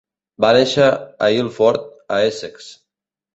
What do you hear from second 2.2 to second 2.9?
Essex.